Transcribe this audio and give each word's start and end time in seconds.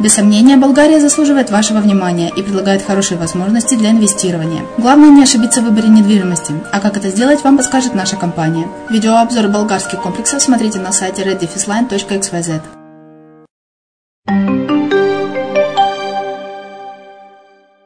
Без 0.00 0.14
сомнения, 0.14 0.56
Болгария 0.56 1.00
заслуживает 1.00 1.50
вашего 1.50 1.78
внимания 1.78 2.30
и 2.34 2.42
предлагает 2.42 2.82
хорошие 2.82 3.18
возможности 3.18 3.74
для 3.74 3.90
инвестирования. 3.90 4.62
Главное 4.78 5.10
не 5.10 5.22
ошибиться 5.22 5.60
в 5.60 5.64
выборе 5.64 5.88
недвижимости, 5.88 6.54
а 6.72 6.80
как 6.80 6.96
это 6.96 7.08
сделать, 7.08 7.44
вам 7.44 7.56
подскажет 7.56 7.94
наша 7.94 8.16
компания. 8.16 8.66
Видеообзор 8.90 9.48
болгарских 9.48 10.00
комплексов 10.00 10.42
смотрите 10.42 10.78
на 10.78 10.92
сайте 10.92 11.22
reddefisline.xyz. 11.22 12.62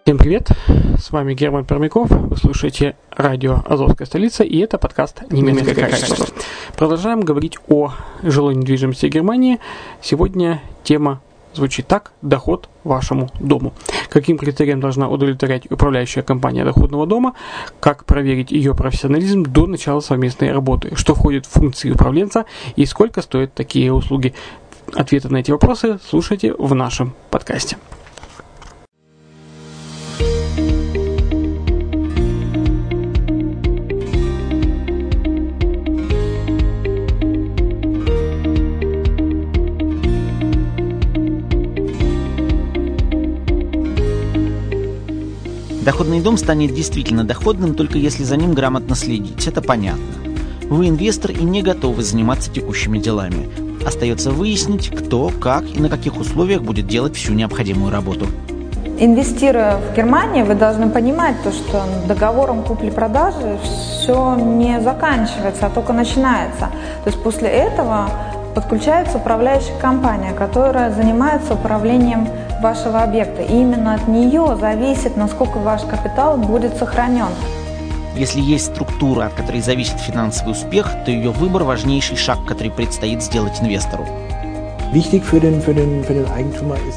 Всем 0.06 0.18
привет, 0.18 0.50
с 1.00 1.10
вами 1.10 1.34
Герман 1.34 1.64
Пермяков, 1.64 2.08
вы 2.10 2.36
слушаете 2.36 2.94
радио 3.10 3.64
«Азовская 3.66 4.06
столица» 4.06 4.44
и 4.44 4.58
это 4.60 4.78
подкаст 4.78 5.22
«Немецкое 5.32 5.74
качество». 5.74 6.26
Продолжаем 6.76 7.22
говорить 7.22 7.58
о 7.66 7.92
жилой 8.22 8.54
недвижимости 8.54 9.06
Германии. 9.06 9.58
Сегодня 10.00 10.62
тема 10.84 11.22
звучит 11.56 11.86
так– 11.86 12.12
доход 12.22 12.68
вашему 12.84 13.30
дому. 13.40 13.72
Каким 14.08 14.38
критериям 14.38 14.80
должна 14.80 15.08
удовлетворять 15.08 15.70
управляющая 15.70 16.22
компания 16.22 16.64
доходного 16.64 17.06
дома, 17.06 17.34
как 17.80 18.04
проверить 18.04 18.52
ее 18.52 18.74
профессионализм 18.74 19.42
до 19.42 19.66
начала 19.66 20.00
совместной 20.00 20.52
работы, 20.52 20.94
что 20.94 21.14
входит 21.14 21.46
в 21.46 21.50
функции 21.50 21.90
управленца 21.90 22.44
и 22.76 22.86
сколько 22.86 23.22
стоят 23.22 23.54
такие 23.54 23.92
услуги. 23.92 24.34
Ответы 24.94 25.28
на 25.28 25.38
эти 25.38 25.50
вопросы 25.50 25.98
слушайте 26.08 26.54
в 26.54 26.74
нашем 26.74 27.14
подкасте. 27.30 27.76
Дом 46.26 46.38
станет 46.38 46.74
действительно 46.74 47.22
доходным, 47.22 47.76
только 47.76 47.98
если 47.98 48.24
за 48.24 48.36
ним 48.36 48.52
грамотно 48.52 48.96
следить, 48.96 49.46
это 49.46 49.62
понятно. 49.62 50.02
Вы 50.68 50.88
инвестор 50.88 51.30
и 51.30 51.44
не 51.44 51.62
готовы 51.62 52.02
заниматься 52.02 52.50
текущими 52.50 52.98
делами. 52.98 53.48
Остается 53.86 54.32
выяснить, 54.32 54.90
кто, 54.90 55.30
как 55.40 55.62
и 55.72 55.78
на 55.78 55.88
каких 55.88 56.18
условиях 56.18 56.62
будет 56.62 56.88
делать 56.88 57.14
всю 57.14 57.32
необходимую 57.32 57.92
работу. 57.92 58.26
Инвестируя 58.98 59.78
в 59.78 59.96
Германию, 59.96 60.44
вы 60.46 60.56
должны 60.56 60.90
понимать 60.90 61.36
то, 61.44 61.52
что 61.52 61.84
договором 62.08 62.64
купли-продажи 62.64 63.60
все 63.62 64.34
не 64.34 64.80
заканчивается, 64.80 65.66
а 65.66 65.70
только 65.70 65.92
начинается. 65.92 66.70
То 67.04 67.10
есть 67.10 67.22
после 67.22 67.46
этого 67.50 68.10
подключается 68.56 69.18
управляющая 69.18 69.78
компания, 69.78 70.32
которая 70.32 70.90
занимается 70.92 71.54
управлением 71.54 72.26
вашего 72.60 73.02
объекта. 73.02 73.42
И 73.42 73.52
именно 73.52 73.94
от 73.94 74.08
нее 74.08 74.56
зависит, 74.60 75.16
насколько 75.16 75.58
ваш 75.58 75.82
капитал 75.82 76.36
будет 76.36 76.76
сохранен. 76.76 77.28
Если 78.16 78.40
есть 78.40 78.72
структура, 78.72 79.26
от 79.26 79.34
которой 79.34 79.60
зависит 79.60 80.00
финансовый 80.00 80.52
успех, 80.52 80.90
то 81.04 81.10
ее 81.10 81.30
выбор– 81.30 81.62
важнейший 81.64 82.16
шаг, 82.16 82.38
который 82.46 82.72
предстоит 82.72 83.22
сделать 83.22 83.60
инвестору. 83.60 84.06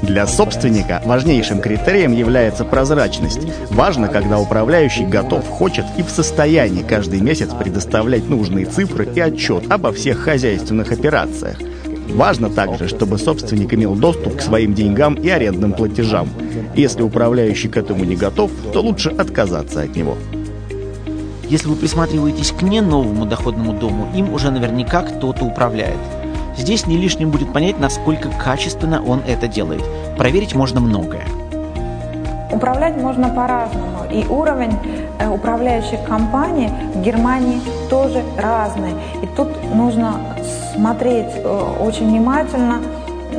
Для 0.04 0.28
собственника 0.28 1.02
важнейшим 1.06 1.60
критерием 1.60 2.14
является 2.14 2.64
прозрачность. 2.64 3.42
Важно, 3.72 4.08
когда 4.08 4.40
управляющий 4.40 5.06
готов, 5.06 5.48
хочет 5.50 5.86
и 5.98 6.04
в 6.04 6.10
состоянии 6.10 6.84
каждый 6.84 7.20
месяц 7.20 7.50
предоставлять 7.50 8.30
нужные 8.30 8.66
цифры 8.66 9.10
и 9.14 9.20
отчет 9.20 9.70
обо 9.70 9.92
всех 9.92 10.20
хозяйственных 10.20 10.92
операциях. 10.92 11.58
Важно 12.10 12.50
также, 12.50 12.88
чтобы 12.88 13.18
собственник 13.18 13.74
имел 13.74 13.96
доступ 13.96 14.38
к 14.38 14.42
своим 14.42 14.74
деньгам 14.74 15.16
и 15.16 15.30
арендным 15.30 15.74
платежам. 15.74 16.28
Если 16.76 17.02
управляющий 17.02 17.70
к 17.70 17.78
этому 17.78 18.04
не 18.04 18.16
готов, 18.16 18.52
то 18.74 18.82
лучше 18.82 19.10
отказаться 19.10 19.82
от 19.82 19.96
него. 19.96 20.18
Если 21.48 21.68
вы 21.68 21.76
присматриваетесь 21.76 22.52
к 22.52 22.62
не 22.62 22.82
новому 22.82 23.26
доходному 23.26 23.74
дому, 23.74 24.08
им 24.16 24.34
уже 24.34 24.52
наверняка 24.52 25.02
кто-то 25.02 25.46
управляет. 25.46 25.98
Здесь 26.58 26.86
не 26.86 26.98
лишним 26.98 27.32
будет 27.32 27.54
понять, 27.54 27.80
насколько 27.80 28.30
качественно 28.30 29.02
он 29.04 29.22
это 29.26 29.48
делает. 29.48 29.84
Проверить 30.18 30.54
можно 30.54 30.80
многое. 30.80 31.26
Управлять 32.51 32.98
можно 32.98 33.30
по-разному. 33.30 34.06
И 34.12 34.25
уровень 34.28 34.75
э, 35.19 35.30
управляющих 35.30 36.04
компаний 36.04 36.69
в 36.96 37.01
Германии 37.01 37.62
тоже 37.90 38.24
разный. 38.38 38.94
И 39.22 39.28
тут 39.36 39.50
нужно 39.74 40.16
смотреть 40.74 41.31
э, 41.36 41.74
очень 41.80 42.07
внимательно, 42.10 42.80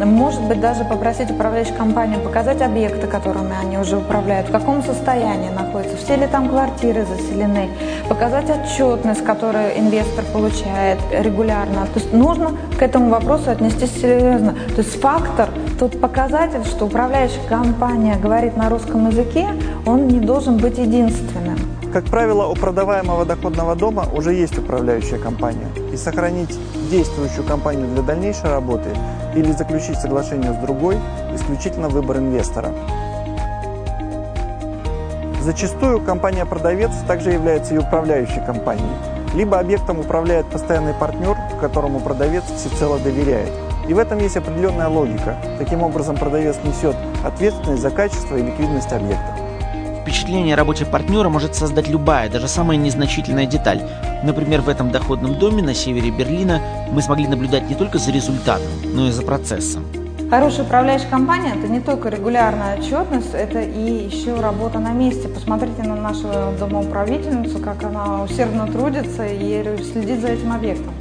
может 0.07 0.43
быть, 0.43 0.61
даже 0.61 0.85
попросить 0.85 1.31
управляющую 1.31 1.77
компанию 1.77 2.21
показать 2.21 2.63
объекты, 2.63 3.07
которыми 3.07 3.55
они 3.61 3.79
уже 3.79 3.97
управляют, 3.97 4.49
в 4.49 4.53
каком 4.53 4.83
состоянии 4.83 5.51
находятся, 5.51 5.97
все 5.97 6.17
ли 6.17 6.27
там 6.27 6.49
квартиры 6.49 7.05
заселены, 7.05 7.69
показать 8.09 8.51
отчетность, 8.51 9.25
которую 9.25 9.79
инвестор 9.79 10.25
получает 10.33 10.99
регулярно. 11.13 11.87
То 11.93 12.01
есть 12.01 12.13
нужно 12.13 12.53
к 12.79 12.83
этому 12.83 13.11
вопросу 13.11 13.51
отнестись 13.51 13.93
серьезно. 13.93 14.55
То 14.75 14.83
есть 14.83 15.01
фактор, 15.01 15.49
тот 15.79 16.01
показатель, 16.01 16.65
что 16.65 16.87
управляющая 16.87 17.43
компания 17.49 18.17
говорит 18.17 18.57
на 18.57 18.69
русском 18.69 19.09
языке, 19.09 19.49
он 19.87 20.09
не 20.09 20.21
должен 20.21 20.59
быть 20.59 20.79
единственным. 20.79 21.59
Как 21.93 22.05
правило, 22.05 22.47
у 22.47 22.55
продаваемого 22.55 23.25
доходного 23.25 23.75
дома 23.75 24.05
уже 24.15 24.33
есть 24.33 24.57
управляющая 24.57 25.19
компания. 25.19 25.67
И 25.93 25.97
сохранить 25.97 26.57
действующую 26.89 27.45
компанию 27.45 27.89
для 27.89 28.03
дальнейшей 28.03 28.49
работы 28.49 28.91
или 29.35 29.53
заключить 29.53 29.99
соглашение 29.99 30.53
с 30.53 30.57
другой– 30.57 30.97
исключительно 31.35 31.89
выбор 31.89 32.19
инвестора. 32.19 32.73
Зачастую 35.41 36.01
компания-продавец 36.01 36.91
также 37.07 37.31
является 37.31 37.75
и 37.75 37.79
управляющей 37.79 38.45
компанией. 38.45 38.97
Либо 39.35 39.59
объектом 39.59 40.01
управляет 40.01 40.47
постоянный 40.47 40.93
партнер, 40.93 41.37
которому 41.61 42.01
продавец 42.01 42.45
всецело 42.45 42.99
доверяет. 42.99 43.51
И 43.89 43.95
в 43.95 43.99
этом 43.99 44.19
есть 44.19 44.37
определенная 44.37 44.89
логика. 44.89 45.37
Таким 45.59 45.83
образом, 45.83 46.17
продавец 46.17 46.57
несет 46.63 46.95
ответственность 47.25 47.83
за 47.83 47.91
качество 47.91 48.37
и 48.37 48.43
ликвидность 48.43 48.93
объекта. 48.93 49.37
Впечатление 50.03 50.55
о 50.55 50.57
работе 50.57 50.85
партнера 50.85 51.29
может 51.29 51.55
создать 51.55 51.89
любая, 51.89 52.29
даже 52.29 52.49
самая 52.49 52.77
незначительная 52.77 53.47
деталь. 53.47 53.83
Например, 54.23 54.61
в 54.61 54.69
этом 54.69 54.91
доходном 54.91 55.39
доме 55.39 55.63
на 55.63 55.75
севере 55.75 56.11
Берлина 56.11 56.61
мы 56.93 57.01
смогли 57.01 57.27
наблюдать 57.27 57.69
не 57.71 57.75
только 57.75 57.99
за 57.99 58.11
результатом, 58.11 58.69
но 58.85 59.09
и 59.09 59.11
за 59.11 59.23
процессом. 59.23 59.85
Хорошая 60.29 60.65
управляющая 60.65 61.09
компания– 61.09 61.55
это 61.59 61.67
не 61.67 61.81
только 61.81 62.09
регулярная 62.09 62.79
отчетность, 62.79 63.35
это 63.35 63.61
и 63.61 64.07
еще 64.07 64.39
работа 64.39 64.79
на 64.79 64.93
месте. 64.93 65.27
Посмотрите 65.27 65.83
на 65.83 65.97
нашу 65.97 66.29
домоуправительницу, 66.59 67.59
как 67.59 67.83
она 67.83 68.23
усердно 68.23 68.67
трудится 68.69 69.27
и 69.27 69.65
следит 69.93 70.21
за 70.21 70.29
этим 70.29 70.53
объектом. 70.53 70.93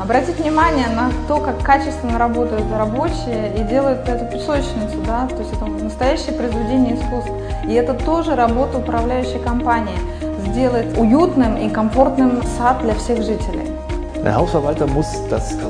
Обратить 0.00 0.38
внимание 0.38 0.88
на 0.88 1.10
то, 1.28 1.40
как 1.40 1.62
качественно 1.62 2.18
работают 2.18 2.64
рабочие 2.76 3.54
и 3.56 3.62
делают 3.64 4.08
эту 4.08 4.24
песочницу, 4.32 4.96
да, 5.06 5.26
то 5.28 5.36
есть 5.38 5.52
это 5.52 5.66
настоящее 5.66 6.32
произведение 6.32 6.94
искусства. 6.94 7.36
И 7.68 7.74
это 7.74 7.94
тоже 7.94 8.34
работа 8.34 8.78
управляющей 8.78 9.40
компании– 9.40 9.98
сделать 10.52 10.98
уютным 10.98 11.56
и 11.56 11.68
комфортным 11.70 12.42
сад 12.58 12.82
для 12.82 12.94
всех 12.94 13.22
жителей. 13.22 13.72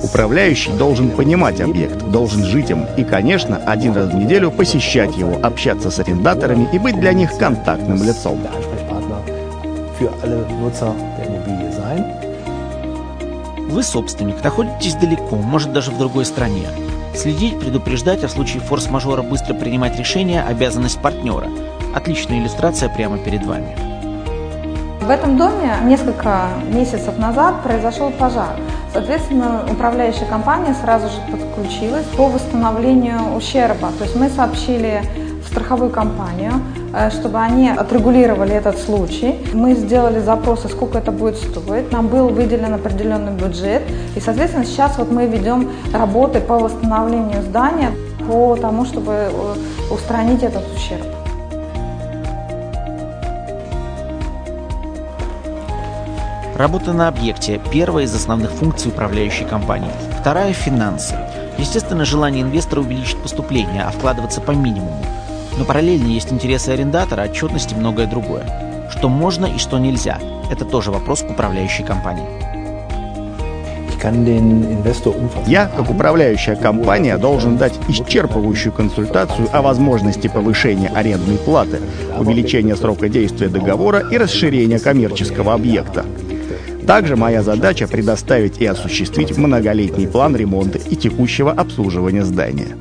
Управляющий 0.02 0.72
должен 0.72 1.10
понимать 1.10 1.60
объект, 1.60 2.02
должен 2.10 2.44
жить 2.44 2.68
им 2.68 2.84
и, 2.96 3.04
конечно, 3.04 3.56
один 3.56 3.94
раз 3.94 4.10
в 4.10 4.14
неделю 4.14 4.50
посещать 4.50 5.16
его, 5.16 5.38
общаться 5.42 5.90
с 5.90 5.98
арендаторами 6.00 6.68
и 6.72 6.78
быть 6.78 7.00
для 7.00 7.12
них 7.14 7.36
контактным 7.38 8.02
лицом. 8.02 8.38
Вы 13.70 13.82
собственник, 13.82 14.44
находитесь 14.44 14.94
далеко, 14.96 15.36
может 15.36 15.72
даже 15.72 15.90
в 15.92 15.98
другой 15.98 16.26
стране. 16.26 16.66
Следить, 17.14 17.58
предупреждать, 17.58 18.22
а 18.24 18.28
в 18.28 18.30
случае 18.30 18.60
форс-мажора 18.60 19.22
быстро 19.22 19.54
принимать 19.54 19.98
решения– 19.98 20.42
обязанность 20.48 21.00
партнера. 21.00 21.48
Отличная 21.94 22.38
иллюстрация 22.38 22.90
прямо 22.90 23.16
перед 23.18 23.46
вами. 23.46 23.91
Этом 25.12 25.36
доме 25.36 25.76
несколько 25.84 26.48
месяцев 26.72 27.18
назад 27.18 27.62
произошел 27.62 28.10
пожар. 28.10 28.56
Соответственно, 28.92 29.62
управляющая 29.70 30.26
компания 30.26 30.74
сразу 30.74 31.08
же 31.08 31.20
подключилась 31.30 32.06
по 32.16 32.28
восстановлению 32.28 33.36
ущерба. 33.36 33.90
То 33.98 34.04
есть 34.04 34.16
мы 34.16 34.28
сообщили 34.30 35.02
в 35.44 35.48
страховую 35.48 35.90
компанию, 35.90 36.52
Э, 36.94 37.10
чтобы 37.10 37.38
они 37.38 37.70
отрегулировали 37.70 38.54
этот 38.54 38.78
случай. 38.78 39.38
Мы 39.54 39.74
сделали 39.74 40.20
запросы, 40.20 40.68
сколько 40.68 40.98
это 40.98 41.10
будет 41.10 41.36
стоить. 41.36 41.90
Нам 41.90 42.08
был 42.08 42.28
выделен 42.28 42.74
определенный 42.74 43.32
бюджет. 43.32 43.82
И, 44.14 44.20
соответственно, 44.20 44.66
сейчас 44.66 44.98
вот 44.98 45.10
мы 45.10 45.26
ведем 45.26 45.70
работы 45.94 46.40
по 46.40 46.58
восстановлению 46.58 47.42
здания, 47.42 47.92
по 48.28 48.56
тому, 48.56 48.84
чтобы 48.84 49.12
э, 49.12 49.54
устранить 49.90 50.42
этот 50.42 50.64
ущерб. 50.74 51.21
Работа 56.56 56.92
на 56.92 57.08
объекте– 57.08 57.58
первая 57.72 58.04
из 58.04 58.14
основных 58.14 58.50
функций 58.50 58.90
управляющей 58.90 59.46
компании. 59.46 59.90
Вторая– 60.20 60.52
финансы. 60.52 61.16
Естественно, 61.56 62.04
желание 62.04 62.42
инвестора 62.42 62.80
увеличить 62.80 63.16
поступление, 63.22 63.82
а 63.82 63.90
вкладываться 63.90 64.42
по 64.42 64.50
минимуму. 64.50 65.02
Но 65.56 65.64
параллельно 65.64 66.08
есть 66.08 66.30
интересы 66.30 66.70
арендатора, 66.70 67.22
отчетность 67.22 67.72
и 67.72 67.74
многое 67.74 68.06
другое. 68.06 68.88
Что 68.90 69.08
можно 69.08 69.46
и 69.46 69.56
что 69.58 69.78
нельзя– 69.78 70.18
это 70.50 70.66
тоже 70.66 70.90
вопрос 70.90 71.22
к 71.22 71.30
управляющей 71.30 71.84
компании. 71.84 72.28
Я, 75.46 75.66
как 75.66 75.88
управляющая 75.88 76.56
компания, 76.56 77.16
должен 77.16 77.56
дать 77.56 77.74
исчерпывающую 77.88 78.72
консультацию 78.72 79.48
о 79.52 79.62
возможности 79.62 80.26
повышения 80.26 80.88
арендной 80.88 81.38
платы, 81.38 81.80
увеличения 82.18 82.74
срока 82.74 83.08
действия 83.08 83.48
договора 83.48 84.00
и 84.00 84.18
расширения 84.18 84.80
коммерческого 84.80 85.54
объекта. 85.54 86.04
Также 86.86 87.16
моя 87.16 87.42
задача 87.42 87.86
предоставить 87.86 88.58
и 88.58 88.66
осуществить 88.66 89.36
многолетний 89.36 90.08
план 90.08 90.36
ремонта 90.36 90.78
и 90.78 90.96
текущего 90.96 91.52
обслуживания 91.52 92.24
здания. 92.24 92.76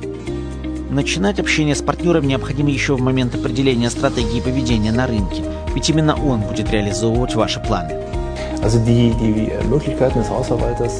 Начинать 0.90 1.40
общение 1.40 1.74
с 1.74 1.80
партнером 1.80 2.26
необходимо 2.26 2.70
еще 2.70 2.96
в 2.96 3.00
момент 3.00 3.34
определения 3.34 3.88
стратегии 3.88 4.40
поведения 4.40 4.92
на 4.92 5.06
рынке, 5.06 5.42
ведь 5.74 5.88
именно 5.88 6.14
он 6.14 6.40
будет 6.40 6.70
реализовывать 6.70 7.34
ваши 7.34 7.60
планы. 7.60 7.94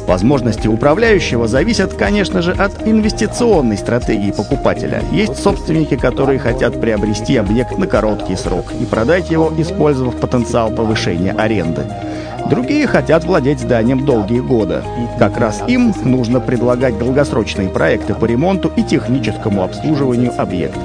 Возможности 0.07 0.67
управляющего 0.67 1.47
зависят, 1.47 1.95
конечно 1.95 2.43
же, 2.43 2.53
от 2.53 2.89
инвестиционной 2.89 3.77
стратегии 3.77 4.33
покупателя. 4.33 5.03
Есть 5.13 5.37
собственники, 5.37 5.97
которые 5.97 6.41
хотят 6.41 6.81
приобрести 6.81 7.37
объект 7.37 7.79
на 7.79 7.87
короткий 7.87 8.35
срок 8.35 8.73
и 8.81 8.85
продать 8.85 9.31
его, 9.31 9.53
использовав 9.59 10.17
потенциал 10.17 10.75
повышения 10.75 11.33
аренды. 11.33 11.83
Другие 12.49 12.87
хотят 12.87 13.25
владеть 13.25 13.61
зданием 13.61 14.05
долгие 14.05 14.41
годы. 14.41 14.83
Как 15.19 15.39
раз 15.39 15.63
им 15.69 15.95
нужно 16.05 16.41
предлагать 16.41 16.99
долгосрочные 16.99 17.69
проекты 17.69 18.15
по 18.15 18.25
ремонту 18.25 18.71
и 18.77 18.83
техническому 18.83 19.63
обслуживанию 19.63 20.33
объекта. 20.41 20.81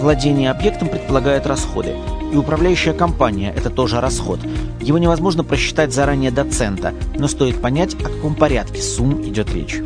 Владение 0.00 0.50
объектом 0.50 0.88
предполагает 0.88 1.46
расходы, 1.46 1.94
и 2.32 2.36
управляющая 2.36 2.94
компания– 2.94 3.52
это 3.56 3.68
тоже 3.68 4.00
расход. 4.00 4.40
Его 4.80 4.96
невозможно 4.96 5.44
просчитать 5.44 5.92
заранее 5.92 6.30
до 6.30 6.44
цента, 6.44 6.94
но 7.16 7.28
стоит 7.28 7.60
понять, 7.60 7.94
о 7.94 8.04
каком 8.04 8.34
порядке 8.34 8.80
сумм 8.80 9.20
идет 9.22 9.52
речь. 9.54 9.82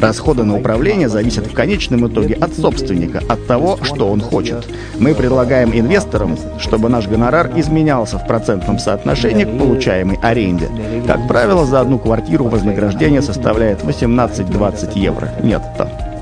Расходы 0.00 0.44
на 0.44 0.56
управление 0.56 1.08
зависят 1.08 1.46
в 1.46 1.54
конечном 1.54 2.06
итоге 2.08 2.34
от 2.34 2.54
собственника, 2.54 3.22
от 3.28 3.46
того, 3.46 3.78
что 3.82 4.08
он 4.08 4.20
хочет. 4.20 4.66
Мы 4.98 5.14
предлагаем 5.14 5.70
инвесторам, 5.72 6.36
чтобы 6.58 6.88
наш 6.88 7.06
гонорар 7.08 7.50
изменялся 7.56 8.18
в 8.18 8.26
процентном 8.26 8.78
соотношении 8.78 9.44
к 9.44 9.58
получаемой 9.58 10.18
аренде. 10.22 10.68
Как 11.06 11.26
правило, 11.28 11.66
за 11.66 11.80
одну 11.80 11.98
квартиру 11.98 12.44
вознаграждение 12.46 13.22
составляет 13.22 13.82
18-20 13.82 14.98
евро 14.98 15.30
нетто. 15.42 16.13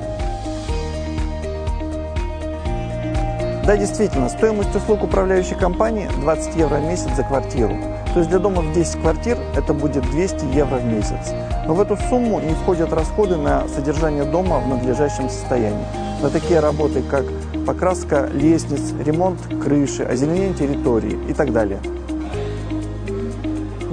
Да, 3.65 3.77
действительно, 3.77 4.29
стоимость 4.29 4.75
услуг 4.75 5.05
управляющей 5.05 5.55
компании 5.55 6.09
20 6.21 6.57
евро 6.57 6.79
в 6.79 6.85
месяц 6.85 7.09
за 7.17 7.23
квартиру. 7.23 7.77
То 8.13 8.19
есть 8.19 8.29
для 8.29 8.41
дома 8.41 8.61
в 8.61 8.73
10 8.73 9.01
квартир 9.01 9.39
это 9.57 9.73
будет 9.73 10.03
200 10.11 10.47
евро 10.53 10.79
в 10.79 10.85
месяц. 10.85 11.33
Но 11.67 11.75
в 11.75 11.81
эту 11.81 11.97
сумму 12.09 12.41
не 12.41 12.55
входят 12.55 12.93
расходы 12.93 13.37
на 13.37 13.69
содержание 13.69 14.25
дома 14.25 14.59
в 14.59 14.67
надлежащем 14.67 15.31
состоянии. 15.31 15.87
На 16.21 16.29
такие 16.31 16.59
работы, 16.59 17.03
как 17.09 17.25
покраска 17.65 18.29
лестниц, 18.35 18.93
ремонт 19.05 19.39
крыши, 19.63 20.03
озеленение 20.03 20.55
территории 20.55 21.17
и 21.29 21.33
так 21.33 21.53
далее. 21.53 21.79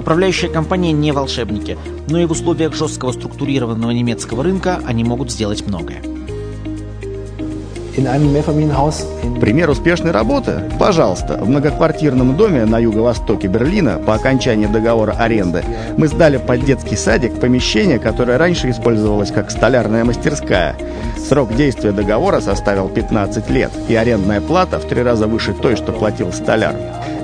Управляющая 0.00 0.48
компания 0.48 0.90
не 0.90 1.12
волшебники, 1.12 1.78
но 2.08 2.18
и 2.18 2.24
в 2.24 2.32
условиях 2.32 2.74
жесткого 2.74 3.12
структурированного 3.12 3.92
немецкого 3.92 4.42
рынка 4.42 4.80
они 4.84 5.04
могут 5.04 5.30
сделать 5.30 5.64
многое. 5.64 6.09
Пример 9.40 9.68
успешной 9.68 10.12
работы? 10.12 10.62
Пожалуйста, 10.78 11.38
в 11.38 11.48
многоквартирном 11.48 12.36
доме 12.36 12.64
на 12.64 12.78
юго-востоке 12.78 13.48
Берлина 13.48 13.98
по 13.98 14.14
окончании 14.14 14.66
договора 14.66 15.12
аренды 15.18 15.64
мы 15.96 16.06
сдали 16.06 16.36
под 16.36 16.64
детский 16.64 16.96
садик 16.96 17.40
помещение, 17.40 17.98
которое 17.98 18.38
раньше 18.38 18.70
использовалось 18.70 19.32
как 19.32 19.50
столярная 19.50 20.04
мастерская. 20.04 20.76
Срок 21.30 21.54
действия 21.54 21.92
договора 21.92 22.40
составил 22.40 22.88
15 22.88 23.50
лет, 23.50 23.70
и 23.88 23.94
арендная 23.94 24.40
плата 24.40 24.80
в 24.80 24.84
три 24.84 25.00
раза 25.00 25.28
выше 25.28 25.52
той, 25.52 25.76
что 25.76 25.92
платил 25.92 26.32
столяр. 26.32 26.74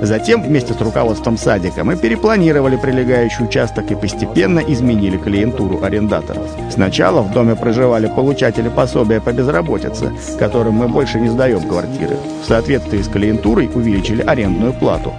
Затем 0.01 0.45
вместе 0.45 0.75
с 0.75 0.81
руководством 0.81 1.37
садика 1.37 1.83
мы 1.83 1.97
перепланировали 1.97 2.77
прилегающий 2.77 3.47
участок 3.47 3.91
и 3.91 3.97
постепенно 3.97 4.61
изменили 4.61 5.17
клиентуру 5.17 5.83
арендаторов. 5.83 6.47
Сначала 6.71 7.21
в 7.21 7.33
доме 7.33 7.57
проживали 7.57 8.07
получатели 8.07 8.69
пособия 8.69 9.21
по 9.21 9.33
безработице, 9.33 10.13
которым 10.39 10.75
мы 10.75 10.87
больше 10.87 11.19
не 11.19 11.29
сдаем 11.29 11.69
квартиры. 11.69 12.17
В 12.45 12.47
соответствии 12.47 13.03
с 13.03 13.09
клиентурой 13.09 13.69
увеличили 13.75 14.23
арендную 14.23 14.73
плату. 14.73 15.15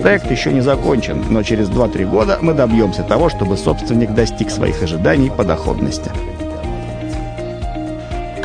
Проект 0.00 0.30
еще 0.30 0.52
не 0.52 0.60
закончен, 0.60 1.24
но 1.28 1.42
через 1.42 1.70
2-3 1.70 2.08
года 2.08 2.38
мы 2.40 2.54
добьемся 2.54 3.02
того, 3.02 3.30
чтобы 3.30 3.56
собственник 3.56 4.14
достиг 4.14 4.50
своих 4.50 4.80
ожиданий 4.80 5.28
по 5.28 5.42
доходности. 5.42 6.12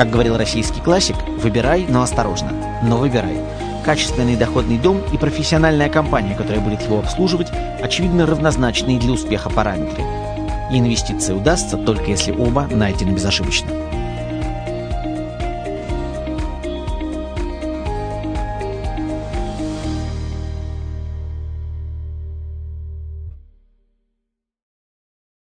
Как 0.03 0.11
говорил 0.11 0.35
российский 0.35 0.81
классик, 0.81 1.15
выбирай, 1.37 1.85
но 1.87 2.01
осторожно, 2.01 2.51
но 2.83 2.97
выбирай. 2.97 3.37
Качественный 3.85 4.35
доходный 4.35 4.77
дом 4.77 5.01
и 5.13 5.17
профессиональная 5.17 5.87
компания, 5.87 6.35
которая 6.35 6.59
будет 6.59 6.81
его 6.81 6.99
обслуживать, 6.99 7.47
очевидно 7.81 8.25
равнозначные 8.25 8.99
для 8.99 9.13
успеха 9.13 9.49
параметры. 9.49 10.03
И 10.73 10.77
инвестиция 10.77 11.37
удастся 11.37 11.77
только 11.77 12.03
если 12.03 12.33
оба 12.33 12.67
найдены 12.69 13.11
безошибочно. 13.11 13.69